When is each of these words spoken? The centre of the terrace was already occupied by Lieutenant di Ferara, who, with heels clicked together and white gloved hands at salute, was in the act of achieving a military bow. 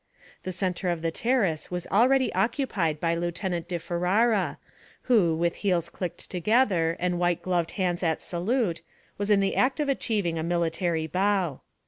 The 0.41 0.51
centre 0.51 0.89
of 0.89 1.03
the 1.03 1.11
terrace 1.11 1.69
was 1.69 1.85
already 1.91 2.33
occupied 2.33 2.99
by 2.99 3.13
Lieutenant 3.13 3.67
di 3.67 3.77
Ferara, 3.77 4.57
who, 5.03 5.35
with 5.35 5.57
heels 5.57 5.89
clicked 5.89 6.27
together 6.27 6.97
and 6.99 7.19
white 7.19 7.43
gloved 7.43 7.69
hands 7.73 8.01
at 8.01 8.23
salute, 8.23 8.81
was 9.19 9.29
in 9.29 9.41
the 9.41 9.55
act 9.55 9.79
of 9.79 9.89
achieving 9.89 10.39
a 10.39 10.43
military 10.43 11.05
bow. 11.05 11.61